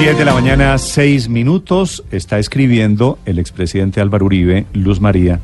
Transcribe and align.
10 0.00 0.16
de 0.16 0.24
la 0.24 0.32
mañana, 0.32 0.78
6 0.78 1.28
minutos, 1.28 2.02
está 2.10 2.38
escribiendo 2.38 3.18
el 3.26 3.38
expresidente 3.38 4.00
Álvaro 4.00 4.26
Uribe, 4.26 4.64
Luz 4.72 4.98
María, 5.00 5.40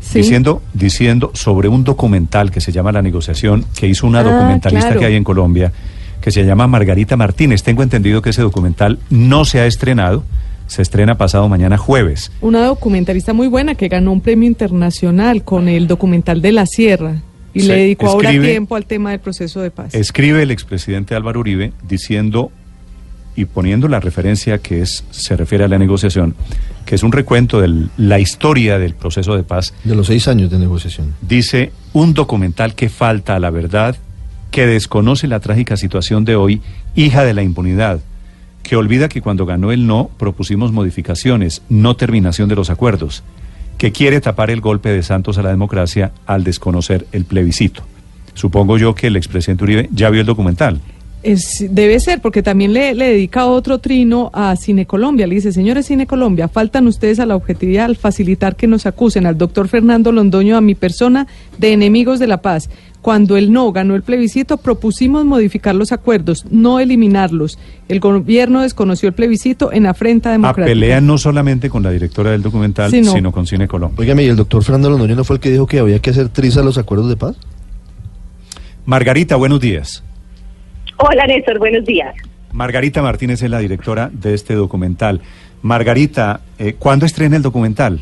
Sí. 0.00 0.18
diciendo, 0.20 0.62
diciendo 0.72 1.30
sobre 1.34 1.68
un 1.68 1.84
documental 1.84 2.50
que 2.50 2.60
se 2.62 2.72
llama 2.72 2.92
La 2.92 3.02
Negociación, 3.02 3.66
que 3.78 3.86
hizo 3.88 4.06
una 4.06 4.20
Ah, 4.20 4.24
documentalista 4.24 4.86
claro. 4.88 5.00
que 5.00 5.06
hay 5.06 5.16
en 5.16 5.24
Colombia, 5.24 5.72
que 6.22 6.30
se 6.30 6.44
llama 6.46 6.66
Margarita 6.66 7.16
Martínez. 7.18 7.62
Tengo 7.62 7.82
entendido 7.82 8.22
que 8.22 8.30
ese 8.30 8.40
documental 8.42 8.98
no 9.10 9.44
se 9.44 9.60
ha 9.60 9.66
estrenado, 9.66 10.24
se 10.66 10.80
estrena 10.80 11.18
pasado 11.18 11.48
mañana 11.50 11.76
jueves. 11.76 12.32
Una 12.40 12.64
documentalista 12.64 13.34
muy 13.34 13.48
buena 13.48 13.74
que 13.74 13.88
ganó 13.88 14.12
un 14.12 14.22
premio 14.22 14.48
internacional 14.48 15.44
con 15.44 15.68
el 15.68 15.86
documental 15.86 16.40
de 16.40 16.52
la 16.52 16.64
Sierra 16.64 17.16
y 17.52 17.62
le 17.62 17.74
dedicó 17.76 18.06
ahora 18.06 18.30
tiempo 18.30 18.76
al 18.76 18.86
tema 18.86 19.10
del 19.10 19.20
proceso 19.20 19.60
de 19.60 19.70
paz. 19.70 19.94
Escribe 19.94 20.42
el 20.42 20.50
expresidente 20.50 21.14
Álvaro 21.14 21.40
Uribe 21.40 21.72
diciendo 21.86 22.50
y 23.36 23.44
poniendo 23.44 23.88
la 23.88 24.00
referencia 24.00 24.58
que 24.58 24.82
es 24.82 25.04
se 25.10 25.36
refiere 25.36 25.64
a 25.64 25.68
la 25.68 25.78
negociación, 25.78 26.34
que 26.84 26.94
es 26.94 27.02
un 27.02 27.12
recuento 27.12 27.60
de 27.60 27.88
la 27.96 28.18
historia 28.18 28.78
del 28.78 28.94
proceso 28.94 29.36
de 29.36 29.42
paz, 29.42 29.72
De 29.84 29.94
los 29.94 30.08
seis 30.08 30.28
años 30.28 30.50
de 30.50 30.58
negociación. 30.58 31.14
dice 31.20 31.72
un 31.92 32.14
documental 32.14 32.74
que 32.74 32.88
falta 32.88 33.36
a 33.36 33.40
la 33.40 33.50
verdad, 33.50 33.96
que 34.50 34.66
desconoce 34.66 35.28
la 35.28 35.40
trágica 35.40 35.76
situación 35.76 36.24
de 36.24 36.36
hoy, 36.36 36.60
hija 36.94 37.24
de 37.24 37.34
la 37.34 37.42
impunidad, 37.42 38.00
que 38.62 38.76
olvida 38.76 39.08
que 39.08 39.22
cuando 39.22 39.46
ganó 39.46 39.72
el 39.72 39.86
no 39.86 40.10
propusimos 40.18 40.72
modificaciones, 40.72 41.62
no 41.68 41.96
terminación 41.96 42.48
de 42.48 42.56
los 42.56 42.70
acuerdos, 42.70 43.22
que 43.78 43.92
quiere 43.92 44.20
tapar 44.20 44.50
el 44.50 44.60
golpe 44.60 44.90
de 44.90 45.02
Santos 45.02 45.38
a 45.38 45.42
la 45.42 45.50
democracia 45.50 46.12
al 46.26 46.44
desconocer 46.44 47.06
el 47.12 47.24
plebiscito. 47.24 47.82
Supongo 48.34 48.78
yo 48.78 48.94
que 48.94 49.06
el 49.06 49.16
expresidente 49.16 49.64
Uribe 49.64 49.88
ya 49.92 50.10
vio 50.10 50.20
el 50.20 50.26
documental. 50.26 50.80
Es- 51.22 51.66
debe 51.68 52.00
ser, 52.00 52.20
porque 52.22 52.42
también 52.42 52.72
le, 52.72 52.94
le 52.94 53.08
dedica 53.10 53.44
otro 53.46 53.78
trino 53.78 54.30
a 54.32 54.56
Cine 54.56 54.86
Colombia. 54.86 55.26
Le 55.26 55.34
dice, 55.34 55.52
señores 55.52 55.84
Cine 55.86 56.06
Colombia, 56.06 56.48
faltan 56.48 56.86
ustedes 56.86 57.20
a 57.20 57.26
la 57.26 57.36
objetividad 57.36 57.84
al 57.84 57.96
facilitar 57.96 58.56
que 58.56 58.66
nos 58.66 58.86
acusen 58.86 59.26
al 59.26 59.36
doctor 59.36 59.68
Fernando 59.68 60.12
Londoño, 60.12 60.56
a 60.56 60.60
mi 60.62 60.74
persona, 60.74 61.26
de 61.58 61.72
enemigos 61.74 62.18
de 62.20 62.26
la 62.26 62.40
paz. 62.40 62.70
Cuando 63.02 63.36
el 63.38 63.50
no 63.52 63.70
ganó 63.72 63.94
el 63.96 64.02
plebiscito, 64.02 64.56
propusimos 64.58 65.24
modificar 65.24 65.74
los 65.74 65.90
acuerdos, 65.92 66.44
no 66.50 66.80
eliminarlos. 66.80 67.58
El 67.88 67.98
gobierno 68.00 68.60
desconoció 68.62 69.08
el 69.08 69.14
plebiscito 69.14 69.72
en 69.72 69.86
afrenta 69.86 70.28
A 70.30 70.32
democrática. 70.32 70.66
pelea 70.66 71.00
no 71.00 71.16
solamente 71.18 71.70
con 71.70 71.82
la 71.82 71.90
directora 71.90 72.30
del 72.32 72.42
documental, 72.42 72.90
Sí, 72.90 73.00
no. 73.00 73.12
sino 73.12 73.32
con 73.32 73.46
Cine 73.46 73.68
Colombia. 73.68 73.96
Óigame, 74.00 74.24
¿y 74.24 74.28
el 74.28 74.36
doctor 74.36 74.62
Fernando 74.64 74.90
Londoño 74.90 75.16
no 75.16 75.24
fue 75.24 75.36
el 75.36 75.40
que 75.40 75.50
dijo 75.50 75.66
que 75.66 75.78
había 75.78 75.98
que 76.00 76.10
hacer 76.10 76.28
triza 76.28 76.62
los 76.62 76.76
acuerdos 76.78 77.08
de 77.08 77.16
paz? 77.16 77.36
Margarita, 78.84 79.36
buenos 79.36 79.60
días. 79.60 80.02
Hola 81.02 81.26
Néstor, 81.26 81.58
buenos 81.58 81.84
días. 81.84 82.14
Margarita 82.52 83.00
Martínez 83.02 83.42
es 83.42 83.50
la 83.50 83.58
directora 83.58 84.10
de 84.12 84.34
este 84.34 84.54
documental. 84.54 85.20
Margarita, 85.62 86.40
eh, 86.58 86.74
¿cuándo 86.78 87.06
estrena 87.06 87.36
el 87.36 87.42
documental? 87.42 88.00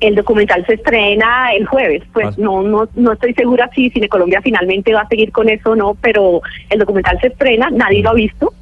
El 0.00 0.14
documental 0.14 0.64
se 0.66 0.74
estrena 0.74 1.52
el 1.52 1.66
jueves. 1.66 2.02
Pues 2.12 2.26
Ah. 2.28 2.34
no, 2.38 2.62
no, 2.62 2.88
no 2.94 3.12
estoy 3.12 3.34
segura 3.34 3.68
si 3.74 3.90
Cine 3.90 4.08
Colombia 4.08 4.40
finalmente 4.42 4.92
va 4.94 5.02
a 5.02 5.08
seguir 5.08 5.30
con 5.30 5.48
eso 5.48 5.72
o 5.72 5.76
no, 5.76 5.94
pero 6.00 6.40
el 6.70 6.78
documental 6.78 7.18
se 7.20 7.28
estrena, 7.28 7.70
nadie 7.70 8.02
lo 8.02 8.10
ha 8.10 8.14
visto. 8.14 8.52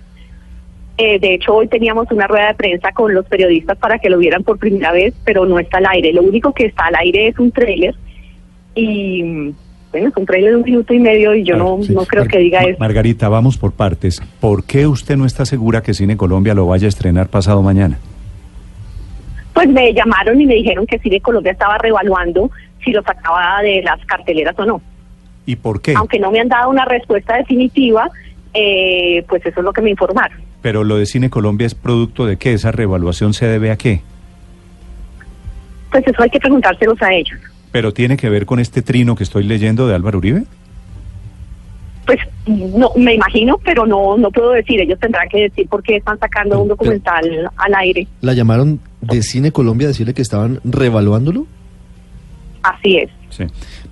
Eh, 0.98 1.18
de 1.18 1.34
hecho, 1.34 1.54
hoy 1.54 1.68
teníamos 1.68 2.10
una 2.10 2.26
rueda 2.26 2.48
de 2.48 2.54
prensa 2.54 2.92
con 2.92 3.14
los 3.14 3.24
periodistas 3.26 3.78
para 3.78 3.98
que 3.98 4.10
lo 4.10 4.18
vieran 4.18 4.42
por 4.42 4.58
primera 4.58 4.92
vez, 4.92 5.14
pero 5.24 5.46
no 5.46 5.58
está 5.58 5.78
al 5.78 5.86
aire. 5.86 6.12
Lo 6.12 6.22
único 6.22 6.52
que 6.52 6.66
está 6.66 6.86
al 6.86 6.96
aire 6.96 7.28
es 7.28 7.38
un 7.38 7.52
tráiler 7.52 7.94
y 8.74 9.52
bueno, 9.92 10.08
es 10.08 10.16
un 10.16 10.24
tráiler 10.26 10.50
de 10.52 10.56
un 10.56 10.62
minuto 10.62 10.94
y 10.94 10.98
medio 11.00 11.34
y 11.34 11.42
yo 11.44 11.56
no, 11.56 11.78
Ah, 11.80 11.84
sí. 11.84 11.92
no 11.92 12.04
creo 12.04 12.22
Mar- 12.22 12.30
que 12.30 12.38
diga 12.38 12.60
eso. 12.60 12.78
Margarita, 12.78 13.28
vamos 13.28 13.58
por 13.58 13.72
partes. 13.72 14.22
¿Por 14.40 14.64
qué 14.64 14.86
usted 14.86 15.16
no 15.16 15.26
está 15.26 15.44
segura 15.44 15.82
que 15.82 15.94
Cine 15.94 16.16
Colombia 16.16 16.54
lo 16.54 16.66
vaya 16.66 16.86
a 16.86 16.88
estrenar 16.88 17.28
pasado 17.28 17.60
mañana? 17.62 17.98
Pues 19.52 19.68
me 19.68 19.92
llamaron 19.92 20.40
y 20.40 20.46
me 20.46 20.54
dijeron 20.54 20.86
que 20.86 20.98
Cine 21.00 21.20
Colombia 21.20 21.52
estaba 21.52 21.76
reevaluando 21.78 22.50
si 22.84 22.92
lo 22.92 23.02
sacaba 23.02 23.60
de 23.62 23.82
las 23.82 24.04
carteleras 24.06 24.56
o 24.58 24.64
no. 24.64 24.80
¿Y 25.46 25.56
por 25.56 25.82
qué? 25.82 25.94
aunque 25.96 26.18
no 26.20 26.30
me 26.30 26.38
han 26.38 26.48
dado 26.48 26.70
una 26.70 26.84
respuesta 26.84 27.36
definitiva, 27.36 28.08
eh, 28.54 29.24
pues 29.28 29.44
eso 29.44 29.58
es 29.60 29.64
lo 29.64 29.72
que 29.72 29.82
me 29.82 29.90
informaron. 29.90 30.38
Pero 30.62 30.84
lo 30.84 30.96
de 30.98 31.06
Cine 31.06 31.30
Colombia 31.30 31.66
es 31.66 31.74
producto 31.74 32.26
de 32.26 32.36
qué? 32.36 32.52
¿Esa 32.52 32.70
reevaluación 32.70 33.34
se 33.34 33.46
debe 33.46 33.70
a 33.72 33.76
qué? 33.76 34.02
Pues 35.90 36.06
eso 36.06 36.22
hay 36.22 36.30
que 36.30 36.38
preguntárselos 36.38 37.00
a 37.02 37.12
ellos. 37.12 37.38
¿Pero 37.72 37.92
tiene 37.92 38.16
que 38.16 38.28
ver 38.28 38.46
con 38.46 38.58
este 38.60 38.82
trino 38.82 39.14
que 39.14 39.22
estoy 39.24 39.44
leyendo 39.44 39.86
de 39.86 39.94
Álvaro 39.94 40.18
Uribe? 40.18 40.42
Pues 42.06 42.18
no 42.46 42.90
me 42.96 43.14
imagino, 43.14 43.58
pero 43.64 43.86
no 43.86 44.16
no 44.18 44.30
puedo 44.30 44.50
decir. 44.52 44.80
Ellos 44.80 44.98
tendrán 44.98 45.28
que 45.28 45.42
decir 45.42 45.68
por 45.68 45.82
qué 45.82 45.96
están 45.96 46.18
sacando 46.18 46.56
un 46.60 46.64
Pero- 46.68 46.76
documental 46.76 47.50
al 47.56 47.74
aire. 47.76 48.08
¿La 48.20 48.32
llamaron 48.34 48.80
de 49.00 49.22
Cine 49.22 49.52
Colombia 49.52 49.86
a 49.86 49.88
decirle 49.88 50.14
que 50.14 50.22
estaban 50.22 50.60
revaluándolo? 50.64 51.46
Así 52.62 52.96
es. 52.96 53.10
Sí. 53.30 53.44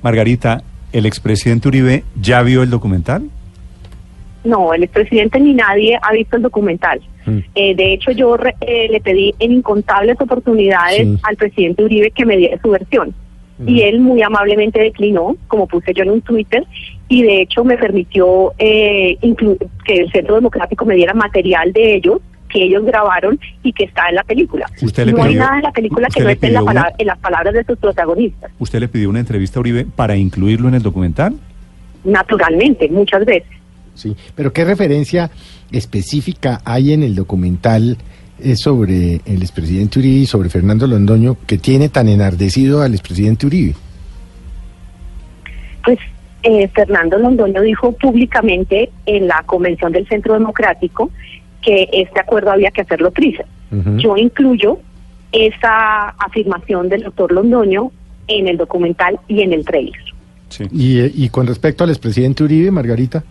Margarita, 0.03 0.62
¿el 0.93 1.06
expresidente 1.06 1.69
Uribe 1.69 2.03
ya 2.21 2.43
vio 2.43 2.62
el 2.62 2.71
documental? 2.71 3.28
No, 4.45 4.72
el 4.75 4.83
expresidente 4.83 5.39
ni 5.39 5.55
nadie 5.55 5.99
ha 6.03 6.12
visto 6.12 6.37
el 6.37 6.43
documental. 6.43 7.00
Mm. 7.27 7.39
Eh, 7.55 7.75
de 7.75 7.93
hecho, 7.93 8.10
yo 8.12 8.37
re- 8.37 8.55
eh, 8.60 8.89
le 8.91 9.00
pedí 9.00 9.34
en 9.39 9.53
incontables 9.53 10.21
oportunidades 10.21 11.03
Sí. 11.03 11.19
al 11.22 11.37
presidente 11.37 11.84
Uribe 11.84 12.10
que 12.10 12.25
me 12.27 12.37
diera 12.37 12.60
su 12.60 12.71
versión. 12.71 13.15
Y 13.66 13.82
él 13.82 14.00
muy 14.00 14.22
amablemente 14.22 14.80
declinó, 14.80 15.36
como 15.48 15.66
puse 15.66 15.92
yo 15.94 16.04
en 16.04 16.10
un 16.10 16.20
Twitter, 16.22 16.64
y 17.08 17.22
de 17.22 17.42
hecho 17.42 17.64
me 17.64 17.76
permitió 17.76 18.52
eh, 18.58 19.16
inclu- 19.22 19.58
que 19.84 19.94
el 20.00 20.12
Centro 20.12 20.36
Democrático 20.36 20.84
me 20.84 20.94
diera 20.94 21.12
material 21.14 21.72
de 21.72 21.97
ellos, 21.97 22.20
que 22.48 22.62
ellos 22.64 22.84
grabaron 22.84 23.38
y 23.62 23.72
que 23.72 23.84
está 23.84 24.08
en 24.08 24.14
la 24.14 24.22
película. 24.24 24.66
Usted 24.80 25.06
le 25.06 25.12
no 25.12 25.22
hay 25.22 25.30
pidió- 25.34 25.41
nada 25.41 25.56
en 25.56 25.62
la 25.64 25.72
película 25.72 26.08
que 26.08 26.22
no 26.22 26.28
esté 26.30 26.47
en, 26.47 26.54
la 26.54 26.62
una- 26.62 26.92
en 26.97 27.06
las 27.06 27.18
palabras 27.18 27.52
de 27.52 27.64
sus 27.64 27.76
protagonistas. 27.78 28.50
¿Usted 28.58 28.80
le 28.80 28.88
pidió 28.88 29.10
una 29.10 29.20
entrevista 29.20 29.58
a 29.58 29.60
Uribe 29.60 29.84
para 29.86 30.16
incluirlo 30.16 30.68
en 30.68 30.74
el 30.74 30.82
documental? 30.82 31.34
Naturalmente, 32.04 32.88
muchas 32.88 33.24
veces. 33.24 33.50
Sí, 33.94 34.14
pero 34.34 34.52
¿qué 34.52 34.64
referencia 34.64 35.30
específica 35.72 36.60
hay 36.64 36.92
en 36.92 37.02
el 37.02 37.14
documental 37.14 37.97
eh, 38.43 38.56
sobre 38.56 39.21
el 39.25 39.43
expresidente 39.43 39.99
Uribe 39.99 40.21
y 40.21 40.26
sobre 40.26 40.49
Fernando 40.49 40.87
Londoño 40.87 41.37
que 41.47 41.59
tiene 41.59 41.88
tan 41.88 42.09
enardecido 42.09 42.82
al 42.82 42.94
expresidente 42.94 43.47
Uribe? 43.47 43.75
Pues 45.84 45.99
eh, 46.43 46.69
Fernando 46.69 47.19
Londoño 47.19 47.62
dijo 47.62 47.93
públicamente 47.93 48.91
en 49.06 49.27
la 49.27 49.43
convención 49.47 49.93
del 49.93 50.06
Centro 50.09 50.34
Democrático 50.34 51.10
que 51.62 51.88
este 51.93 52.21
acuerdo 52.21 52.53
había 52.53 52.71
que 52.71 52.82
hacerlo 52.82 53.10
prisa. 53.10 53.44
Yo 53.98 54.16
incluyo 54.16 54.78
esa 55.31 56.09
afirmación 56.10 56.88
del 56.88 57.03
doctor 57.03 57.32
Londoño 57.32 57.93
en 58.28 58.48
el 58.48 58.56
documental 58.56 59.19
y 59.28 59.43
en 59.43 59.53
el 59.53 59.65
trailer. 59.65 60.00
Sí. 60.48 60.65
Y, 60.72 61.00
eh, 61.00 61.12
y 61.15 61.28
con 61.28 61.47
respecto 61.47 61.84
al 61.84 61.91
expresidente 61.91 62.44
Uribe, 62.44 62.71
Margarita, 62.71 63.22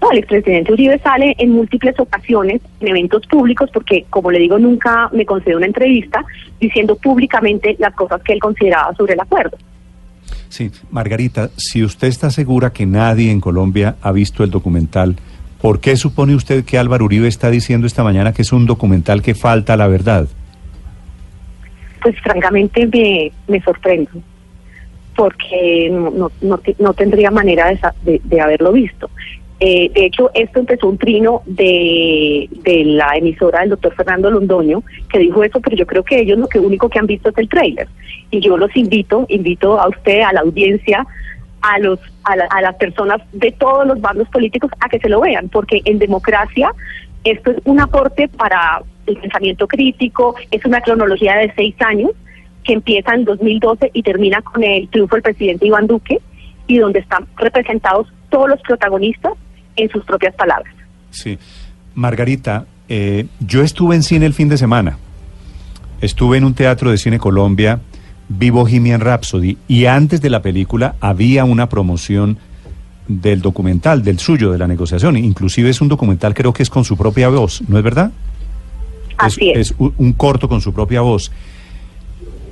No, 0.00 0.10
el 0.10 0.18
expresidente 0.18 0.72
Uribe 0.72 0.98
sale 0.98 1.34
en 1.38 1.50
múltiples 1.50 1.98
ocasiones 1.98 2.60
en 2.80 2.88
eventos 2.88 3.26
públicos 3.26 3.70
porque, 3.72 4.04
como 4.10 4.30
le 4.30 4.38
digo, 4.38 4.58
nunca 4.58 5.08
me 5.12 5.24
concedió 5.24 5.56
una 5.56 5.66
entrevista 5.66 6.24
diciendo 6.60 6.96
públicamente 6.96 7.76
las 7.78 7.94
cosas 7.94 8.20
que 8.22 8.34
él 8.34 8.40
consideraba 8.40 8.94
sobre 8.94 9.14
el 9.14 9.20
acuerdo. 9.20 9.56
Sí, 10.48 10.70
Margarita, 10.90 11.50
si 11.56 11.82
usted 11.82 12.08
está 12.08 12.30
segura 12.30 12.72
que 12.72 12.86
nadie 12.86 13.30
en 13.30 13.40
Colombia 13.40 13.96
ha 14.02 14.12
visto 14.12 14.44
el 14.44 14.50
documental, 14.50 15.16
¿por 15.60 15.80
qué 15.80 15.96
supone 15.96 16.34
usted 16.34 16.64
que 16.64 16.78
Álvaro 16.78 17.06
Uribe 17.06 17.26
está 17.26 17.50
diciendo 17.50 17.86
esta 17.86 18.04
mañana 18.04 18.32
que 18.32 18.42
es 18.42 18.52
un 18.52 18.66
documental 18.66 19.22
que 19.22 19.34
falta 19.34 19.76
la 19.76 19.88
verdad? 19.88 20.28
Pues 22.02 22.14
francamente 22.20 22.86
me, 22.86 23.32
me 23.48 23.60
sorprendo 23.62 24.10
porque 25.16 25.88
no, 25.90 26.10
no, 26.10 26.30
no, 26.40 26.60
no 26.78 26.94
tendría 26.94 27.30
manera 27.30 27.68
de, 27.68 27.78
de, 28.02 28.20
de 28.22 28.40
haberlo 28.40 28.72
visto. 28.72 29.10
Eh, 29.66 29.90
de 29.94 30.04
hecho, 30.04 30.30
esto 30.34 30.60
empezó 30.60 30.88
un 30.88 30.98
trino 30.98 31.40
de, 31.46 32.50
de 32.64 32.84
la 32.84 33.16
emisora 33.16 33.60
del 33.60 33.70
doctor 33.70 33.94
Fernando 33.94 34.30
Londoño, 34.30 34.82
que 35.10 35.18
dijo 35.20 35.42
eso, 35.42 35.58
pero 35.60 35.74
yo 35.74 35.86
creo 35.86 36.02
que 36.02 36.18
ellos 36.20 36.36
lo 36.38 36.48
que 36.48 36.58
único 36.58 36.90
que 36.90 36.98
han 36.98 37.06
visto 37.06 37.30
es 37.30 37.38
el 37.38 37.48
tráiler. 37.48 37.88
Y 38.30 38.40
yo 38.40 38.58
los 38.58 38.76
invito, 38.76 39.24
invito 39.30 39.80
a 39.80 39.88
usted, 39.88 40.20
a 40.20 40.34
la 40.34 40.40
audiencia, 40.40 41.06
a, 41.62 41.78
los, 41.78 41.98
a, 42.24 42.36
la- 42.36 42.44
a 42.50 42.60
las 42.60 42.74
personas 42.74 43.22
de 43.32 43.52
todos 43.52 43.86
los 43.86 43.98
bandos 44.02 44.28
políticos 44.28 44.70
a 44.80 44.88
que 44.90 44.98
se 44.98 45.08
lo 45.08 45.20
vean, 45.22 45.48
porque 45.48 45.80
en 45.86 45.98
democracia 45.98 46.70
esto 47.24 47.52
es 47.52 47.56
un 47.64 47.80
aporte 47.80 48.28
para 48.28 48.82
el 49.06 49.16
pensamiento 49.16 49.66
crítico, 49.66 50.34
es 50.50 50.62
una 50.66 50.82
cronología 50.82 51.36
de 51.36 51.50
seis 51.56 51.74
años 51.80 52.10
que 52.64 52.74
empieza 52.74 53.14
en 53.14 53.24
2012 53.24 53.92
y 53.94 54.02
termina 54.02 54.42
con 54.42 54.62
el 54.62 54.88
triunfo 54.90 55.16
del 55.16 55.22
presidente 55.22 55.66
Iván 55.66 55.86
Duque 55.86 56.18
y 56.66 56.76
donde 56.78 56.98
están 56.98 57.24
representados 57.38 58.08
todos 58.28 58.50
los 58.50 58.60
protagonistas 58.60 59.32
en 59.76 59.88
sus 59.90 60.04
propias 60.04 60.34
palabras. 60.34 60.74
Sí. 61.10 61.38
Margarita, 61.94 62.66
eh, 62.88 63.26
yo 63.40 63.62
estuve 63.62 63.94
en 63.94 64.02
cine 64.02 64.26
el 64.26 64.34
fin 64.34 64.48
de 64.48 64.58
semana. 64.58 64.98
Estuve 66.00 66.36
en 66.36 66.44
un 66.44 66.54
teatro 66.54 66.90
de 66.90 66.98
cine 66.98 67.18
Colombia, 67.18 67.80
vi 68.28 68.50
Bohemian 68.50 69.00
Rhapsody, 69.00 69.56
y 69.68 69.86
antes 69.86 70.20
de 70.20 70.30
la 70.30 70.42
película 70.42 70.96
había 71.00 71.44
una 71.44 71.68
promoción 71.68 72.38
del 73.08 73.40
documental, 73.42 74.02
del 74.02 74.18
suyo, 74.18 74.50
de 74.50 74.58
la 74.58 74.66
negociación. 74.66 75.16
Inclusive 75.16 75.70
es 75.70 75.80
un 75.80 75.88
documental, 75.88 76.34
creo 76.34 76.52
que 76.52 76.62
es 76.62 76.70
con 76.70 76.84
su 76.84 76.96
propia 76.96 77.28
voz, 77.28 77.62
¿no 77.68 77.78
es 77.78 77.84
verdad? 77.84 78.10
Así 79.16 79.50
es. 79.50 79.70
Es 79.70 79.74
un 79.78 80.12
corto 80.12 80.48
con 80.48 80.60
su 80.60 80.72
propia 80.72 81.00
voz. 81.00 81.30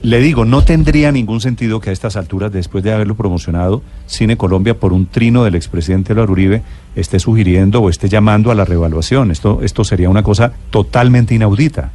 Le 0.03 0.19
digo, 0.19 0.45
no 0.45 0.65
tendría 0.65 1.13
ningún 1.13 1.41
sentido 1.41 1.81
que 1.81 1.91
a 1.91 1.93
estas 1.93 2.17
alturas, 2.17 2.51
después 2.53 2.83
de 2.83 2.93
haberlo 2.93 3.15
promocionado, 3.15 3.83
Cine 4.07 4.37
Colombia, 4.37 4.75
por 4.75 4.93
un 4.93 5.07
trino 5.07 5.45
del 5.45 5.55
expresidente 5.55 6.13
Álvaro 6.13 6.33
Uribe, 6.33 6.63
esté 6.97 7.21
sugiriendo 7.21 7.81
o 7.81 7.89
esté 7.89 8.09
llamando 8.09 8.51
a 8.51 8.57
la 8.57 8.65
revaluación. 8.65 9.31
Esto, 9.31 9.61
esto 9.63 9.85
sería 9.85 10.11
una 10.11 10.25
cosa 10.25 10.53
totalmente 10.71 11.37
inaudita. 11.37 11.93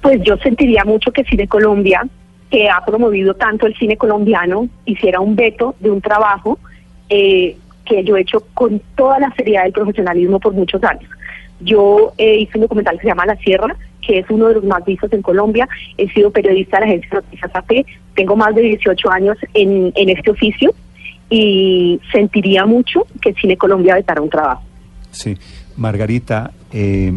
Pues 0.00 0.22
yo 0.22 0.38
sentiría 0.38 0.82
mucho 0.84 1.12
que 1.12 1.24
Cine 1.24 1.46
Colombia, 1.46 2.00
que 2.50 2.70
ha 2.70 2.82
promovido 2.82 3.34
tanto 3.34 3.66
el 3.66 3.74
cine 3.74 3.98
colombiano, 3.98 4.68
hiciera 4.86 5.20
un 5.20 5.36
veto 5.36 5.74
de 5.80 5.90
un 5.90 6.00
trabajo 6.00 6.58
eh, 7.10 7.56
que 7.84 8.02
yo 8.02 8.16
he 8.16 8.22
hecho 8.22 8.38
con 8.54 8.80
toda 8.94 9.18
la 9.18 9.30
seriedad 9.34 9.64
del 9.64 9.72
profesionalismo 9.72 10.40
por 10.40 10.54
muchos 10.54 10.82
años. 10.84 11.10
Yo 11.60 12.12
eh, 12.16 12.36
hice 12.36 12.56
un 12.56 12.62
documental 12.62 12.96
que 12.96 13.02
se 13.02 13.08
llama 13.08 13.26
La 13.26 13.36
Sierra, 13.36 13.76
que 14.06 14.18
es 14.20 14.26
uno 14.30 14.48
de 14.48 14.54
los 14.54 14.64
más 14.64 14.84
vistos 14.84 15.12
en 15.12 15.22
Colombia. 15.22 15.68
He 15.98 16.08
sido 16.10 16.30
periodista 16.30 16.78
de 16.78 16.86
la 16.86 16.92
agencia 16.92 17.10
Noticias 17.14 17.50
AP. 17.54 17.86
Tengo 18.14 18.36
más 18.36 18.54
de 18.54 18.62
18 18.62 19.10
años 19.10 19.36
en, 19.54 19.92
en 19.94 20.10
este 20.10 20.30
oficio 20.30 20.74
y 21.28 22.00
sentiría 22.12 22.66
mucho 22.66 23.06
que 23.20 23.34
Cine 23.34 23.56
Colombia 23.56 23.94
vetara 23.94 24.20
un 24.20 24.30
trabajo. 24.30 24.62
Sí, 25.10 25.36
Margarita, 25.76 26.52
eh, 26.72 27.16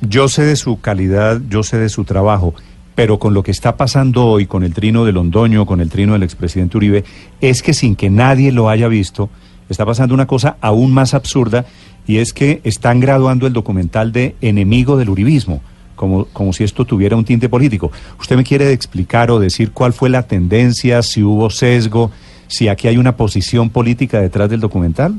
yo 0.00 0.28
sé 0.28 0.42
de 0.42 0.56
su 0.56 0.80
calidad, 0.80 1.40
yo 1.48 1.62
sé 1.62 1.78
de 1.78 1.88
su 1.88 2.04
trabajo, 2.04 2.54
pero 2.94 3.18
con 3.18 3.34
lo 3.34 3.42
que 3.42 3.50
está 3.50 3.76
pasando 3.76 4.26
hoy, 4.26 4.46
con 4.46 4.64
el 4.64 4.74
trino 4.74 5.04
de 5.04 5.12
Londoño, 5.12 5.66
con 5.66 5.80
el 5.80 5.90
trino 5.90 6.14
del 6.14 6.22
expresidente 6.22 6.76
Uribe, 6.76 7.04
es 7.40 7.62
que 7.62 7.74
sin 7.74 7.96
que 7.96 8.10
nadie 8.10 8.52
lo 8.52 8.68
haya 8.68 8.88
visto, 8.88 9.30
está 9.68 9.84
pasando 9.84 10.14
una 10.14 10.26
cosa 10.26 10.56
aún 10.60 10.92
más 10.92 11.14
absurda 11.14 11.66
y 12.06 12.18
es 12.18 12.32
que 12.32 12.60
están 12.64 13.00
graduando 13.00 13.46
el 13.46 13.52
documental 13.52 14.12
de 14.12 14.36
enemigo 14.40 14.96
del 14.96 15.10
uribismo, 15.10 15.60
como, 15.96 16.26
como 16.26 16.52
si 16.52 16.62
esto 16.62 16.84
tuviera 16.84 17.16
un 17.16 17.24
tinte 17.24 17.48
político. 17.48 17.90
¿Usted 18.20 18.36
me 18.36 18.44
quiere 18.44 18.72
explicar 18.72 19.30
o 19.30 19.40
decir 19.40 19.72
cuál 19.72 19.92
fue 19.92 20.08
la 20.08 20.22
tendencia, 20.22 21.02
si 21.02 21.22
hubo 21.22 21.50
sesgo, 21.50 22.12
si 22.46 22.68
aquí 22.68 22.86
hay 22.86 22.98
una 22.98 23.16
posición 23.16 23.70
política 23.70 24.20
detrás 24.20 24.48
del 24.48 24.60
documental? 24.60 25.14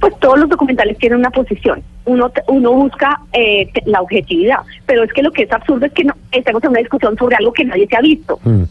Pues 0.00 0.12
todos 0.20 0.38
los 0.38 0.48
documentales 0.48 0.98
tienen 0.98 1.20
una 1.20 1.30
posición. 1.30 1.82
Uno, 2.04 2.30
uno 2.48 2.72
busca 2.72 3.20
eh, 3.32 3.70
la 3.86 4.02
objetividad, 4.02 4.58
pero 4.84 5.04
es 5.04 5.12
que 5.12 5.22
lo 5.22 5.32
que 5.32 5.44
es 5.44 5.52
absurdo 5.52 5.86
es 5.86 5.92
que 5.92 6.04
no, 6.04 6.14
estamos 6.32 6.62
en 6.64 6.70
una 6.70 6.80
discusión 6.80 7.16
sobre 7.16 7.36
algo 7.36 7.52
que 7.52 7.64
nadie 7.64 7.86
se 7.86 7.96
ha 7.96 8.00
visto. 8.00 8.38
Mm. 8.44 8.64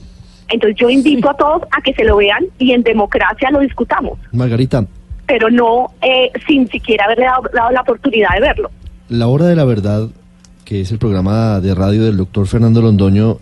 Entonces 0.49 0.77
yo 0.77 0.89
invito 0.89 1.29
a 1.29 1.33
todos 1.33 1.63
a 1.71 1.81
que 1.81 1.93
se 1.93 2.03
lo 2.03 2.17
vean 2.17 2.45
y 2.59 2.71
en 2.71 2.83
democracia 2.83 3.49
lo 3.49 3.59
discutamos, 3.61 4.19
Margarita, 4.31 4.85
pero 5.25 5.49
no 5.49 5.87
eh, 6.01 6.31
sin 6.47 6.67
siquiera 6.67 7.05
haberle 7.05 7.25
dado, 7.25 7.43
dado 7.51 7.71
la 7.71 7.81
oportunidad 7.81 8.29
de 8.35 8.41
verlo. 8.41 8.69
La 9.09 9.27
Hora 9.27 9.45
de 9.45 9.55
la 9.55 9.65
Verdad, 9.65 10.09
que 10.65 10.81
es 10.81 10.91
el 10.91 10.97
programa 10.97 11.61
de 11.61 11.75
radio 11.75 12.03
del 12.03 12.17
doctor 12.17 12.47
Fernando 12.47 12.81
Londoño, 12.81 13.37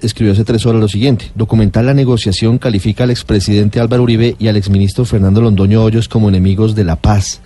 escribió 0.00 0.32
hace 0.32 0.44
tres 0.44 0.64
horas 0.64 0.80
lo 0.80 0.88
siguiente. 0.88 1.26
Documental 1.34 1.84
La 1.86 1.94
negociación 1.94 2.58
califica 2.58 3.04
al 3.04 3.10
expresidente 3.10 3.80
Álvaro 3.80 4.02
Uribe 4.02 4.34
y 4.38 4.48
al 4.48 4.56
exministro 4.56 5.04
Fernando 5.04 5.42
Londoño 5.42 5.84
Hoyos 5.84 6.08
como 6.08 6.30
enemigos 6.30 6.74
de 6.74 6.84
la 6.84 6.96
paz. 6.96 7.42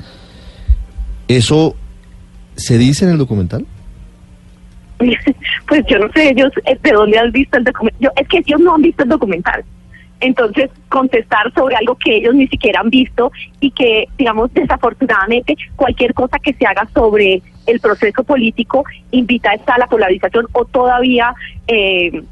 ¿Eso 1.26 1.74
se 2.54 2.78
dice 2.78 3.04
en 3.04 3.10
el 3.10 3.18
documental? 3.18 3.66
pues 5.68 5.84
yo 5.88 5.98
no 5.98 6.10
sé 6.12 6.30
ellos 6.30 6.52
eh, 6.64 6.78
de 6.80 6.92
dónde 6.92 7.18
han 7.18 7.32
visto 7.32 7.58
el 7.58 7.64
documental. 7.64 8.12
Es 8.16 8.28
que 8.28 8.38
ellos 8.38 8.60
no 8.60 8.76
han 8.76 8.82
visto 8.82 9.02
el 9.02 9.08
documental. 9.08 9.64
Entonces, 10.20 10.70
contestar 10.88 11.52
sobre 11.54 11.76
algo 11.76 11.96
que 11.96 12.16
ellos 12.16 12.34
ni 12.34 12.48
siquiera 12.48 12.80
han 12.80 12.90
visto 12.90 13.30
y 13.60 13.70
que, 13.70 14.06
digamos, 14.16 14.52
desafortunadamente, 14.52 15.56
cualquier 15.76 16.12
cosa 16.14 16.38
que 16.40 16.52
se 16.54 16.66
haga 16.66 16.88
sobre 16.92 17.40
el 17.68 17.80
proceso 17.80 18.24
político 18.24 18.84
invita 19.12 19.50
a 19.66 19.78
la 19.78 19.86
polarización 19.86 20.46
o 20.52 20.64
todavía 20.64 21.34
eh, 21.66 22.22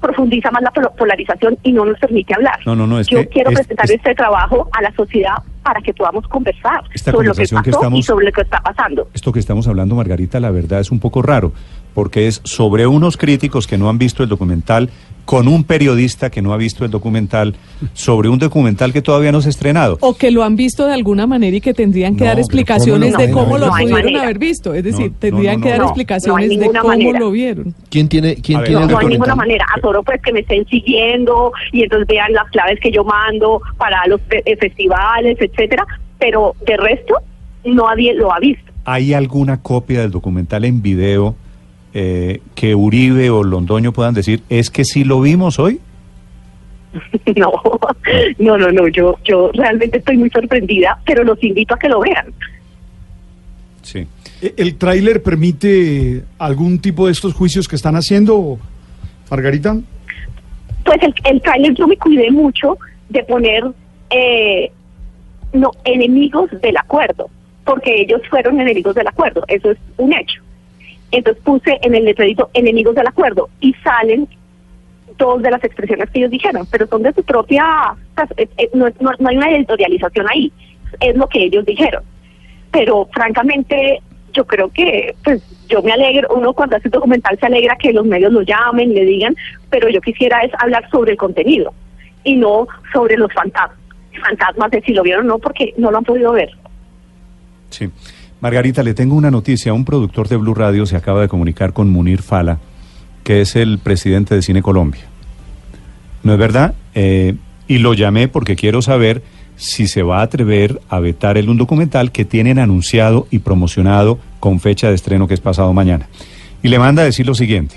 profundiza 0.00 0.50
más 0.50 0.62
la 0.62 0.70
pol- 0.70 0.90
polarización 0.98 1.56
y 1.62 1.72
no 1.72 1.84
nos 1.84 1.98
permite 1.98 2.34
hablar. 2.34 2.58
No, 2.66 2.74
no, 2.74 2.86
no, 2.86 2.98
es 2.98 3.06
Yo 3.06 3.18
que 3.20 3.28
quiero 3.28 3.50
es- 3.50 3.58
presentar 3.58 3.84
es- 3.86 3.92
este 3.92 4.14
trabajo 4.14 4.68
a 4.72 4.82
la 4.82 4.92
sociedad 4.94 5.34
para 5.62 5.80
que 5.80 5.94
podamos 5.94 6.26
conversar 6.26 6.82
sobre 6.96 7.28
lo 7.28 7.34
que 7.34 7.42
pasó 7.42 7.62
que 7.62 7.70
y 7.70 7.72
estamos- 7.72 8.04
sobre 8.04 8.26
lo 8.26 8.32
que 8.32 8.40
está 8.40 8.60
pasando. 8.60 9.08
Esto 9.14 9.32
que 9.32 9.38
estamos 9.38 9.68
hablando, 9.68 9.94
Margarita, 9.94 10.40
la 10.40 10.50
verdad 10.50 10.80
es 10.80 10.90
un 10.90 10.98
poco 10.98 11.22
raro, 11.22 11.52
porque 11.94 12.26
es 12.26 12.40
sobre 12.44 12.86
unos 12.86 13.16
críticos 13.16 13.66
que 13.66 13.78
no 13.78 13.88
han 13.88 13.98
visto 13.98 14.22
el 14.22 14.28
documental, 14.28 14.90
con 15.24 15.46
un 15.46 15.62
periodista 15.62 16.30
que 16.30 16.42
no 16.42 16.52
ha 16.52 16.56
visto 16.56 16.84
el 16.84 16.90
documental, 16.90 17.54
sobre 17.92 18.28
un 18.28 18.40
documental 18.40 18.92
que 18.92 19.02
todavía 19.02 19.30
no 19.30 19.40
se 19.40 19.48
ha 19.48 19.50
estrenado. 19.50 19.96
O 20.00 20.14
que 20.16 20.32
lo 20.32 20.42
han 20.42 20.56
visto 20.56 20.84
de 20.86 20.94
alguna 20.94 21.28
manera 21.28 21.56
y 21.56 21.60
que 21.60 21.74
tendrían 21.74 22.16
que 22.16 22.24
No, 22.24 22.30
dar 22.30 22.38
explicaciones 22.40 23.12
¿cómo 23.14 23.26
de 23.26 23.32
cómo 23.32 23.58
lo 23.58 23.66
No 23.66 23.72
pudieron 23.72 24.16
haber 24.16 24.38
visto. 24.40 24.74
Es 24.74 24.82
decir, 24.82 25.12
No, 25.12 25.16
tendrían 25.20 25.60
no, 25.60 25.62
que 25.64 25.70
no, 25.70 25.76
dar 25.76 25.82
explicaciones 25.86 26.58
de 26.58 26.66
cómo 26.66 26.88
manera. 26.88 27.20
lo 27.20 27.30
vieron. 27.30 27.72
¿Quién 27.88 28.08
tiene, 28.08 28.34
quién 28.34 28.58
ver, 28.58 28.66
tiene 28.68 28.80
No, 28.80 28.86
el 28.86 28.92
no 28.92 28.98
hay 28.98 29.04
documental? 29.04 29.10
ninguna 29.10 29.34
manera. 29.36 29.64
A 29.76 29.80
solo 29.80 30.02
pues 30.02 30.20
que 30.22 30.32
me 30.32 30.40
estén 30.40 30.66
siguiendo 30.66 31.52
y 31.70 31.82
entonces 31.84 32.08
vean 32.08 32.32
las 32.32 32.48
claves 32.50 32.80
que 32.80 32.90
yo 32.90 33.04
mando 33.04 33.60
para 33.78 34.04
los 34.08 34.20
eh, 34.30 34.56
festivales, 34.56 35.36
etcétera. 35.40 35.86
Pero 36.18 36.54
de 36.66 36.76
resto, 36.78 37.14
nadie 37.64 38.12
lo 38.14 38.32
ha 38.34 38.40
visto. 38.40 38.72
¿Hay 38.84 39.14
alguna 39.14 39.62
copia 39.62 40.00
del 40.00 40.10
documental 40.10 40.64
en 40.64 40.82
video 40.82 41.36
eh, 41.94 42.40
que 42.54 42.74
Uribe 42.74 43.30
o 43.30 43.42
Londoño 43.44 43.92
puedan 43.92 44.14
decir, 44.14 44.42
es 44.48 44.70
que 44.70 44.84
sí 44.84 45.04
lo 45.04 45.20
vimos 45.20 45.58
hoy? 45.58 45.80
no, 47.36 47.52
no, 48.38 48.58
no, 48.58 48.72
no. 48.72 48.88
Yo, 48.88 49.18
yo 49.24 49.50
realmente 49.54 49.98
estoy 49.98 50.16
muy 50.16 50.30
sorprendida, 50.30 50.98
pero 51.06 51.24
los 51.24 51.42
invito 51.42 51.74
a 51.74 51.78
que 51.78 51.88
lo 51.88 52.00
vean. 52.00 52.26
Sí. 53.82 54.06
¿E- 54.40 54.54
¿El 54.56 54.76
tráiler 54.76 55.22
permite 55.22 56.24
algún 56.38 56.78
tipo 56.80 57.06
de 57.06 57.12
estos 57.12 57.34
juicios 57.34 57.68
que 57.68 57.76
están 57.76 57.96
haciendo, 57.96 58.58
Margarita? 59.30 59.76
Pues 60.84 60.98
el, 61.02 61.14
el 61.24 61.40
tráiler 61.40 61.74
yo 61.74 61.86
me 61.86 61.96
cuidé 61.96 62.30
mucho 62.30 62.76
de 63.08 63.22
poner 63.24 63.64
eh, 64.10 64.70
no 65.52 65.70
enemigos 65.84 66.50
del 66.60 66.76
acuerdo, 66.76 67.30
porque 67.64 68.02
ellos 68.02 68.20
fueron 68.28 68.60
enemigos 68.60 68.94
del 68.94 69.06
acuerdo, 69.06 69.44
eso 69.48 69.70
es 69.70 69.78
un 69.96 70.12
hecho. 70.12 70.41
Entonces 71.12 71.42
puse 71.44 71.78
en 71.82 71.94
el 71.94 72.04
letrerito 72.04 72.50
enemigos 72.54 72.94
del 72.94 73.06
acuerdo 73.06 73.48
y 73.60 73.74
salen 73.84 74.26
dos 75.18 75.42
de 75.42 75.50
las 75.50 75.62
expresiones 75.62 76.08
que 76.10 76.18
ellos 76.20 76.30
dijeron, 76.30 76.66
pero 76.70 76.86
son 76.86 77.02
de 77.02 77.12
su 77.12 77.22
propia, 77.22 77.64
es- 78.36 78.48
es- 78.56 78.74
no, 78.74 78.86
no- 78.98 79.12
no 79.18 79.28
hay 79.28 79.36
una 79.36 79.50
editorialización 79.54 80.26
ahí, 80.30 80.50
es 81.00 81.14
lo 81.16 81.28
que 81.28 81.44
ellos 81.44 81.64
dijeron. 81.66 82.02
Pero 82.72 83.06
francamente, 83.12 84.00
yo 84.32 84.46
creo 84.46 84.70
que, 84.70 85.14
pues 85.22 85.42
yo 85.68 85.82
me 85.82 85.92
alegro, 85.92 86.28
uno 86.34 86.54
cuando 86.54 86.76
hace 86.76 86.88
un 86.88 86.92
documental 86.92 87.38
se 87.38 87.44
alegra 87.46 87.76
que 87.76 87.92
los 87.92 88.06
medios 88.06 88.32
lo 88.32 88.40
llamen, 88.40 88.94
le 88.94 89.04
digan, 89.04 89.36
pero 89.68 89.90
yo 89.90 90.00
quisiera 90.00 90.40
es 90.40 90.52
hablar 90.58 90.88
sobre 90.90 91.12
el 91.12 91.18
contenido 91.18 91.74
y 92.24 92.36
no 92.36 92.66
sobre 92.94 93.16
los 93.18 93.30
fantasmas. 93.34 93.78
Fantasmas 94.26 94.70
de 94.70 94.80
si 94.82 94.92
lo 94.94 95.02
vieron 95.02 95.26
o 95.26 95.34
no, 95.34 95.38
porque 95.38 95.74
no 95.76 95.90
lo 95.90 95.98
han 95.98 96.04
podido 96.04 96.32
ver. 96.32 96.50
Sí. 97.70 97.90
Margarita, 98.42 98.82
le 98.82 98.92
tengo 98.92 99.14
una 99.14 99.30
noticia. 99.30 99.72
Un 99.72 99.84
productor 99.84 100.26
de 100.26 100.36
Blue 100.36 100.52
Radio 100.52 100.84
se 100.84 100.96
acaba 100.96 101.20
de 101.20 101.28
comunicar 101.28 101.72
con 101.72 101.88
Munir 101.90 102.22
Fala, 102.22 102.58
que 103.22 103.40
es 103.40 103.54
el 103.54 103.78
presidente 103.78 104.34
de 104.34 104.42
Cine 104.42 104.62
Colombia. 104.62 105.02
¿No 106.24 106.32
es 106.32 106.38
verdad? 106.40 106.74
Eh, 106.96 107.36
y 107.68 107.78
lo 107.78 107.94
llamé 107.94 108.26
porque 108.26 108.56
quiero 108.56 108.82
saber 108.82 109.22
si 109.54 109.86
se 109.86 110.02
va 110.02 110.18
a 110.18 110.22
atrever 110.22 110.80
a 110.88 110.98
vetar 110.98 111.38
el 111.38 111.48
un 111.48 111.56
documental 111.56 112.10
que 112.10 112.24
tienen 112.24 112.58
anunciado 112.58 113.28
y 113.30 113.38
promocionado 113.38 114.18
con 114.40 114.58
fecha 114.58 114.88
de 114.88 114.96
estreno 114.96 115.28
que 115.28 115.34
es 115.34 115.40
pasado 115.40 115.72
mañana. 115.72 116.08
Y 116.64 116.68
le 116.68 116.80
manda 116.80 117.02
a 117.02 117.04
decir 117.04 117.28
lo 117.28 117.36
siguiente, 117.36 117.76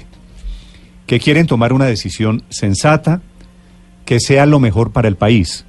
que 1.06 1.20
quieren 1.20 1.46
tomar 1.46 1.74
una 1.74 1.86
decisión 1.86 2.42
sensata, 2.50 3.22
que 4.04 4.20
sea 4.20 4.48
lo 4.48 4.60
mejor 4.60 4.92
para 4.92 5.08
el 5.08 5.16
país, 5.16 5.64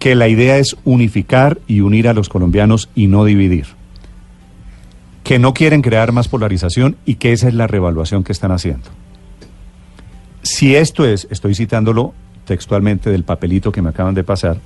que 0.00 0.14
la 0.16 0.26
idea 0.26 0.56
es 0.56 0.76
unificar 0.84 1.60
y 1.68 1.82
unir 1.82 2.08
a 2.08 2.14
los 2.14 2.28
colombianos 2.28 2.88
y 2.96 3.06
no 3.06 3.24
dividir. 3.24 3.66
Que 5.22 5.38
no 5.38 5.54
quieren 5.54 5.82
crear 5.82 6.10
más 6.10 6.26
polarización 6.26 6.96
y 7.04 7.16
que 7.16 7.32
esa 7.32 7.46
es 7.46 7.54
la 7.54 7.68
revaluación 7.68 8.24
que 8.24 8.32
están 8.32 8.50
haciendo. 8.50 8.88
Si 10.42 10.74
esto 10.74 11.04
es, 11.04 11.28
estoy 11.30 11.54
citándolo 11.54 12.14
textualmente 12.46 13.10
del 13.10 13.24
papelito 13.24 13.70
que 13.70 13.82
me 13.82 13.90
acaban 13.90 14.14
de 14.14 14.24
pasar, 14.24 14.56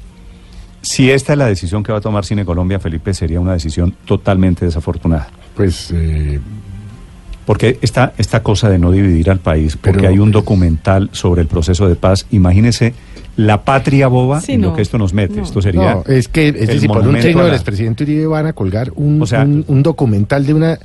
si 0.83 1.11
esta 1.11 1.33
es 1.33 1.39
la 1.39 1.47
decisión 1.47 1.83
que 1.83 1.91
va 1.91 1.99
a 1.99 2.01
tomar 2.01 2.25
Cine 2.25 2.45
Colombia, 2.45 2.79
Felipe, 2.79 3.13
sería 3.13 3.41
una 3.41 3.55
decisión 3.55 3.93
totalmente 4.05 4.65
desafortunada. 4.65 5.29
Pues 5.57 5.91
eh, 5.93 6.39
Porque 7.45 7.79
esta, 7.83 8.13
esta 8.19 8.43
cosa 8.43 8.69
de 8.69 8.79
no 8.79 8.93
dividir 8.93 9.31
al 9.31 9.41
país, 9.41 9.77
porque 9.77 10.07
hay 10.07 10.19
un 10.19 10.31
documental 10.31 11.11
sobre 11.13 11.43
el 11.43 11.49
proceso 11.49 11.89
de 11.89 11.97
paz, 11.97 12.27
imagínese 12.31 12.95
la 13.37 13.65
patria 13.65 14.07
boba 14.09 14.41
Sí, 14.41 14.53
en 14.53 14.63
lo 14.63 14.75
que 14.75 14.83
esto 14.83 14.97
nos 14.99 15.13
mete. 15.13 15.37
no. 15.37 15.43
Esto 15.43 15.61
sería... 15.61 15.95
no, 15.97 16.05
es 16.07 16.29
que 16.29 16.49
es 16.49 16.69
decir, 16.69 16.89
por 16.89 17.07
un 17.07 17.19
trino 17.19 17.41
a 17.41 17.43
del 17.45 17.51
la- 17.53 17.57
expresidente 17.57 18.05
Uribe 18.05 18.27
van 18.27 18.47
a 18.47 18.53
colgar 18.53 18.93
un, 18.95 19.21
O 19.23 19.27
sea, 19.27 19.43
un, 19.43 19.65
un 19.67 19.83
documental 19.83 20.47
de 20.47 20.55
una, 20.55 20.69
de 20.71 20.79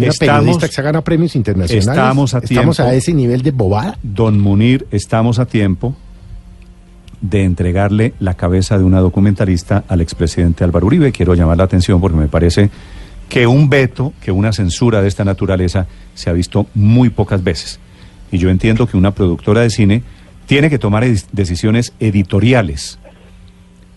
una 0.00 0.08
estamos- 0.08 0.38
periodista 0.40 0.66
que 0.68 0.74
se 0.74 0.82
gana 0.82 1.00
premios 1.02 1.34
internacionales. 1.34 1.86
estamos 1.88 2.34
a 2.34 2.38
Estamos 2.38 2.80
a 2.80 2.84
tiempo. 2.84 2.98
ese 2.98 3.14
nivel 3.14 3.42
de 3.42 3.50
bobada. 3.52 3.96
Don 4.02 4.38
Munir, 4.40 4.86
estamos 4.90 5.38
a 5.38 5.46
tiempo 5.46 5.94
de 7.20 7.42
entregarle 7.44 8.14
la 8.20 8.34
cabeza 8.34 8.78
de 8.78 8.84
una 8.84 9.00
documentalista 9.00 9.84
al 9.88 10.00
expresidente 10.00 10.62
Álvaro 10.64 10.86
Uribe. 10.86 11.10
Quiero 11.10 11.34
llamar 11.34 11.56
la 11.58 11.64
atención 11.64 12.00
porque 12.00 12.16
me 12.16 12.28
parece 12.28 12.70
que 13.28 13.46
un 13.46 13.68
veto, 13.68 14.12
que 14.22 14.30
una 14.30 14.52
censura 14.52 15.02
de 15.02 15.08
esta 15.08 15.24
naturaleza 15.24 15.86
se 16.14 16.30
ha 16.30 16.32
visto 16.32 16.66
muy 16.74 17.10
pocas 17.10 17.42
veces. 17.42 17.80
Y 18.30 18.38
yo 18.38 18.50
entiendo 18.50 18.86
que 18.86 18.96
una 18.96 19.10
productora 19.12 19.62
de 19.62 19.70
cine 19.70 20.02
tiene 20.48 20.70
que 20.70 20.78
tomar 20.78 21.04
decisiones 21.30 21.92
editoriales, 22.00 22.98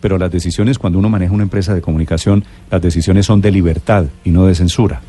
pero 0.02 0.18
las 0.18 0.30
decisiones 0.30 0.78
cuando 0.78 1.00
uno 1.00 1.10
maneja 1.10 1.34
una 1.34 1.44
empresa 1.44 1.74
de 1.74 1.82
comunicación, 1.82 2.44
las 2.70 2.82
decisiones 2.82 3.26
son 3.26 3.40
de 3.40 3.52
libertad 3.52 4.06
y 4.26 4.32
no 4.32 4.46
de 4.46 4.54
censura. 4.54 5.02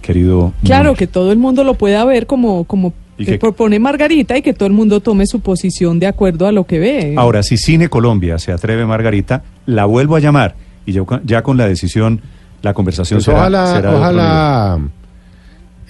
Querido. 0.00 0.54
Claro, 0.64 0.94
que 0.94 1.06
todo 1.06 1.32
el 1.32 1.38
mundo 1.38 1.64
lo 1.64 1.74
pueda 1.74 2.02
ver 2.06 2.26
como, 2.26 2.64
como 2.64 2.94
que 3.18 3.38
propone 3.38 3.78
Margarita 3.78 4.38
y 4.38 4.42
que 4.42 4.54
todo 4.54 4.66
el 4.66 4.72
mundo 4.72 5.00
tome 5.00 5.26
su 5.26 5.40
posición 5.40 5.98
de 5.98 6.06
acuerdo 6.06 6.46
a 6.46 6.52
lo 6.52 6.64
que 6.64 6.78
ve. 6.78 7.14
Ahora, 7.18 7.42
si 7.42 7.58
Cine 7.58 7.90
Colombia 7.90 8.38
se 8.38 8.50
atreve, 8.50 8.86
Margarita, 8.86 9.42
la 9.66 9.84
vuelvo 9.84 10.16
a 10.16 10.20
llamar 10.20 10.56
y 10.86 10.92
yo, 10.92 11.06
ya 11.24 11.42
con 11.42 11.58
la 11.58 11.68
decisión, 11.68 12.22
la 12.62 12.72
conversación 12.72 13.18
pues 13.18 13.26
será, 13.26 13.38
Ojalá, 13.38 13.74
será 13.74 13.96
ojalá 13.96 14.80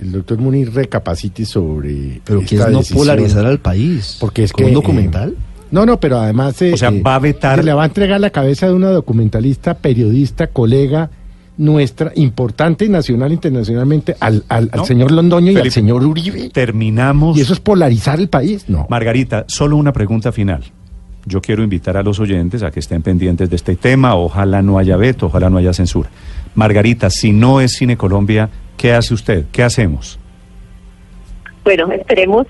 el 0.01 0.13
doctor 0.13 0.39
Munir 0.39 0.73
recapacite 0.73 1.45
sobre. 1.45 2.21
Pero 2.25 2.41
que 2.41 2.57
es 2.57 2.69
no 2.69 2.81
polarizar 2.83 3.47
al 3.47 3.59
país. 3.59 4.17
Porque 4.21 4.45
es 4.45 4.53
que. 4.53 4.65
un 4.65 4.71
eh, 4.71 4.75
documental? 4.75 5.35
no, 5.71 5.87
no, 5.87 5.99
pero 5.99 6.19
además. 6.19 6.61
o 6.61 6.77
sea, 6.77 6.91
va 6.91 7.17
a 7.17 7.19
vetar. 7.19 7.59
Se 7.59 7.65
le 7.65 7.73
va 7.73 7.83
a 7.83 7.87
entregar 7.87 8.21
la 8.21 8.31
cabeza 8.31 8.67
de 8.67 8.75
una 8.75 8.91
documentalista, 8.91 9.75
periodista, 9.75 10.49
colega 10.49 11.11
nuestra, 11.57 12.13
importante 12.17 12.89
nacional 12.89 13.31
e 13.31 13.35
internacionalmente, 13.35 14.17
al, 14.21 14.45
al, 14.49 14.71
señor 14.85 15.13
Londoño 15.13 15.53
y 15.53 15.57
al 15.57 15.71
señor 15.71 16.05
Uribe. 16.05 16.51
Terminamos. 16.51 17.37
¿Y 17.37 17.43
eso 17.43 17.53
es 17.53 17.61
polarizar 17.61 18.19
el 18.19 18.29
país? 18.29 18.65
No. 18.69 18.87
Margarita, 18.91 19.45
solo 19.49 19.77
una 19.77 19.93
pregunta 19.93 20.33
final. 20.33 20.65
Yo 21.27 21.41
quiero 21.41 21.63
invitar 21.63 21.97
a 21.97 22.03
los 22.03 22.21
oyentes 22.21 22.63
a 22.63 22.71
que 22.71 22.81
estén 22.81 23.03
pendientes 23.03 23.49
de 23.49 23.57
este 23.57 23.77
tema. 23.77 24.15
Ojalá 24.15 24.63
no 24.63 24.79
haya 24.79 24.97
veto, 24.97 25.27
ojalá 25.27 25.49
no 25.49 25.59
haya 25.59 25.73
censura. 25.73 26.11
Margarita, 26.55 27.09
si 27.09 27.33
no 27.33 27.61
es 27.61 27.73
Cine 27.73 27.97
Colombia, 27.97 28.51
¿qué 28.77 28.93
hace 28.93 29.15
usted? 29.15 29.45
¿Qué 29.53 29.63
hacemos? 29.63 30.19
Bueno, 31.65 31.91
esperemos 31.93 32.47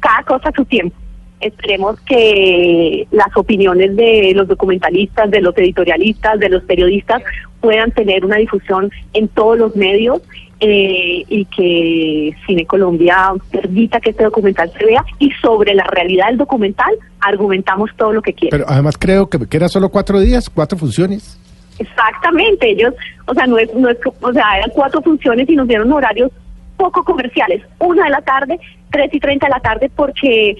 cada 0.00 0.22
cosa 0.24 0.48
a 0.48 0.52
su 0.52 0.64
tiempo. 0.64 0.96
Esperemos 1.40 1.98
que 2.00 3.06
las 3.10 3.34
opiniones 3.34 3.96
de 3.96 4.32
los 4.34 4.46
documentalistas, 4.46 5.30
de 5.30 5.40
los 5.40 5.56
editorialistas, 5.56 6.38
de 6.38 6.50
los 6.50 6.62
periodistas 6.64 7.22
puedan 7.60 7.92
tener 7.92 8.24
una 8.24 8.36
difusión 8.36 8.90
en 9.14 9.28
todos 9.28 9.58
los 9.58 9.74
medios 9.74 10.20
eh, 10.60 11.24
y 11.26 11.46
que 11.46 12.36
Cine 12.46 12.66
Colombia 12.66 13.32
permita 13.50 14.00
que 14.00 14.10
este 14.10 14.24
documental 14.24 14.70
se 14.78 14.84
vea 14.84 15.02
y 15.18 15.30
sobre 15.40 15.74
la 15.74 15.84
realidad 15.84 16.28
del 16.28 16.36
documental 16.36 16.94
argumentamos 17.20 17.90
todo 17.96 18.12
lo 18.12 18.20
que 18.20 18.34
quiera. 18.34 18.54
Pero 18.54 18.68
además 18.68 18.98
creo 18.98 19.30
que, 19.30 19.38
que 19.46 19.56
era 19.56 19.70
solo 19.70 19.88
cuatro 19.88 20.20
días, 20.20 20.50
cuatro 20.50 20.76
funciones. 20.76 21.38
Exactamente, 21.80 22.68
ellos, 22.68 22.94
o 23.26 23.32
sea, 23.32 23.46
no 23.46 23.58
es, 23.58 23.72
no 23.74 23.88
es, 23.88 23.96
o 24.20 24.32
sea, 24.32 24.58
eran 24.58 24.70
cuatro 24.74 25.00
funciones 25.00 25.48
y 25.48 25.56
nos 25.56 25.66
dieron 25.66 25.90
horarios 25.90 26.30
poco 26.76 27.02
comerciales, 27.02 27.62
una 27.78 28.04
de 28.04 28.10
la 28.10 28.20
tarde, 28.20 28.60
tres 28.90 29.08
y 29.12 29.18
treinta 29.18 29.46
de 29.46 29.54
la 29.54 29.60
tarde, 29.60 29.90
porque 29.96 30.56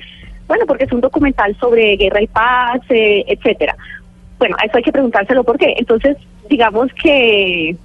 bueno, 0.48 0.64
porque 0.66 0.84
es 0.84 0.92
un 0.92 1.00
documental 1.00 1.54
sobre 1.60 1.96
guerra 1.96 2.22
y 2.22 2.26
paz, 2.26 2.80
eh, 2.88 3.22
etcétera. 3.28 3.76
Bueno, 4.38 4.56
a 4.58 4.64
eso 4.64 4.78
hay 4.78 4.82
que 4.82 4.90
preguntárselo 4.90 5.44
por 5.44 5.58
qué. 5.58 5.74
Entonces, 5.76 6.16
digamos 6.48 6.90
que 6.94 7.76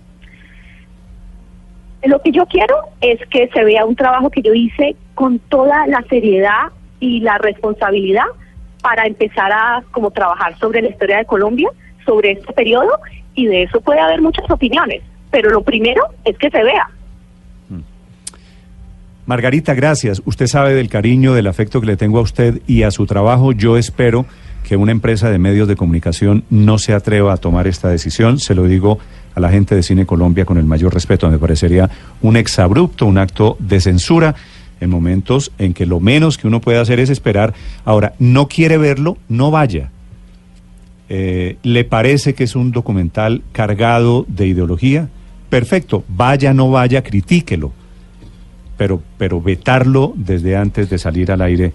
lo 2.05 2.21
que 2.21 2.31
yo 2.31 2.45
quiero 2.45 2.75
es 3.01 3.19
que 3.27 3.49
se 3.49 3.63
vea 3.65 3.85
un 3.85 3.95
trabajo 3.95 4.29
que 4.29 4.41
yo 4.41 4.53
hice 4.53 4.95
con 5.13 5.39
toda 5.39 5.85
la 5.87 6.01
seriedad 6.09 6.71
y 6.99 7.19
la 7.19 7.37
responsabilidad 7.37 8.25
para 8.81 9.05
empezar 9.05 9.51
a 9.51 9.83
como 9.91 10.09
trabajar 10.09 10.57
sobre 10.57 10.81
la 10.81 10.89
historia 10.89 11.17
de 11.17 11.25
Colombia, 11.25 11.69
sobre 12.05 12.31
este 12.31 12.53
periodo 12.53 12.97
y 13.35 13.45
de 13.47 13.63
eso 13.63 13.81
puede 13.81 13.99
haber 13.99 14.21
muchas 14.21 14.49
opiniones, 14.49 15.01
pero 15.31 15.49
lo 15.49 15.61
primero 15.61 16.01
es 16.23 16.37
que 16.37 16.49
se 16.49 16.63
vea. 16.63 16.89
Margarita, 19.25 19.73
gracias. 19.73 20.21
Usted 20.25 20.45
sabe 20.45 20.75
del 20.75 20.87
cariño, 20.87 21.33
del 21.33 21.47
afecto 21.47 21.81
que 21.81 21.87
le 21.87 21.97
tengo 21.97 22.19
a 22.19 22.21
usted 22.21 22.61
y 22.67 22.83
a 22.83 22.91
su 22.91 23.07
trabajo. 23.07 23.53
Yo 23.53 23.75
espero 23.75 24.25
que 24.63 24.77
una 24.77 24.91
empresa 24.91 25.31
de 25.31 25.39
medios 25.39 25.67
de 25.67 25.75
comunicación 25.75 26.43
no 26.51 26.77
se 26.77 26.93
atreva 26.93 27.33
a 27.33 27.37
tomar 27.37 27.67
esta 27.67 27.89
decisión. 27.89 28.39
Se 28.39 28.53
lo 28.53 28.65
digo 28.65 28.99
a 29.33 29.39
la 29.39 29.49
gente 29.49 29.75
de 29.75 29.81
Cine 29.81 30.05
Colombia 30.05 30.45
con 30.45 30.59
el 30.59 30.65
mayor 30.65 30.93
respeto. 30.93 31.29
Me 31.29 31.39
parecería 31.39 31.89
un 32.21 32.37
exabrupto, 32.37 33.07
un 33.07 33.17
acto 33.17 33.57
de 33.59 33.79
censura 33.79 34.35
en 34.79 34.91
momentos 34.91 35.51
en 35.57 35.73
que 35.73 35.87
lo 35.87 35.99
menos 35.99 36.37
que 36.37 36.47
uno 36.47 36.61
puede 36.61 36.77
hacer 36.77 36.99
es 36.99 37.09
esperar. 37.09 37.53
Ahora, 37.83 38.13
no 38.19 38.47
quiere 38.47 38.77
verlo, 38.77 39.17
no 39.27 39.49
vaya. 39.49 39.89
Eh, 41.09 41.57
¿Le 41.63 41.83
parece 41.83 42.33
que 42.33 42.43
es 42.43 42.55
un 42.55 42.71
documental 42.71 43.43
cargado 43.51 44.25
de 44.27 44.47
ideología? 44.47 45.09
Perfecto, 45.49 46.03
vaya, 46.07 46.53
no 46.53 46.71
vaya, 46.71 47.03
critíquelo 47.03 47.71
pero, 48.77 49.01
pero 49.17 49.41
vetarlo 49.41 50.13
desde 50.15 50.55
antes 50.55 50.89
de 50.89 50.97
salir 50.97 51.31
al 51.31 51.41
aire 51.41 51.73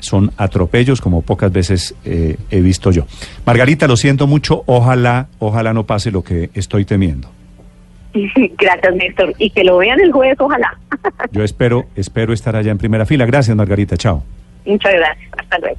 son 0.00 0.32
atropellos 0.36 1.00
como 1.00 1.22
pocas 1.22 1.52
veces 1.52 1.94
eh, 2.04 2.36
he 2.50 2.60
visto 2.60 2.90
yo. 2.90 3.06
Margarita, 3.46 3.86
lo 3.86 3.96
siento 3.96 4.26
mucho, 4.26 4.64
ojalá, 4.66 5.28
ojalá 5.38 5.72
no 5.72 5.86
pase 5.86 6.10
lo 6.10 6.22
que 6.22 6.50
estoy 6.54 6.84
temiendo. 6.84 7.28
Gracias, 8.12 8.94
Néstor, 8.96 9.32
y 9.38 9.50
que 9.50 9.62
lo 9.62 9.78
vean 9.78 10.00
el 10.00 10.10
jueves, 10.10 10.36
ojalá. 10.40 10.76
Yo 11.30 11.44
espero, 11.44 11.86
espero 11.94 12.32
estar 12.32 12.56
allá 12.56 12.72
en 12.72 12.78
primera 12.78 13.06
fila. 13.06 13.26
Gracias, 13.26 13.56
Margarita, 13.56 13.96
chao. 13.96 14.24
Muchas 14.66 14.92
gracias, 14.92 15.30
hasta 15.38 15.58
luego. 15.58 15.78